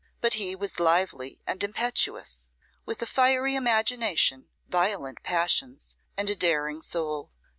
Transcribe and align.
But 0.19 0.33
he 0.33 0.55
was 0.55 0.79
lively 0.79 1.43
and 1.45 1.63
impetuous, 1.63 2.49
with 2.87 3.03
a 3.03 3.05
fiery 3.05 3.53
imagination, 3.53 4.47
violent 4.67 5.21
passions, 5.21 5.95
and 6.17 6.27
a 6.27 6.35
daring 6.35 6.81
soul. 6.81 7.29